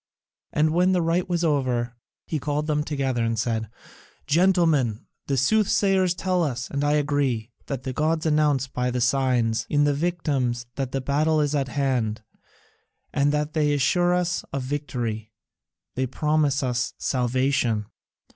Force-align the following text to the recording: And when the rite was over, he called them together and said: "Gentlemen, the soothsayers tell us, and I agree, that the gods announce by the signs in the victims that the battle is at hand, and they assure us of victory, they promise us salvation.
And 0.51 0.71
when 0.73 0.93
the 0.93 1.01
rite 1.03 1.29
was 1.29 1.43
over, 1.43 1.93
he 2.25 2.39
called 2.39 2.65
them 2.65 2.83
together 2.83 3.23
and 3.23 3.37
said: 3.37 3.69
"Gentlemen, 4.25 5.05
the 5.27 5.37
soothsayers 5.37 6.15
tell 6.15 6.43
us, 6.43 6.67
and 6.71 6.83
I 6.83 6.93
agree, 6.93 7.51
that 7.67 7.83
the 7.83 7.93
gods 7.93 8.25
announce 8.25 8.65
by 8.65 8.89
the 8.89 8.99
signs 8.99 9.67
in 9.69 9.83
the 9.83 9.93
victims 9.93 10.65
that 10.73 10.91
the 10.91 11.01
battle 11.01 11.39
is 11.39 11.53
at 11.53 11.67
hand, 11.67 12.23
and 13.13 13.31
they 13.31 13.75
assure 13.75 14.15
us 14.15 14.43
of 14.51 14.63
victory, 14.63 15.33
they 15.93 16.07
promise 16.07 16.63
us 16.63 16.95
salvation. 16.97 17.85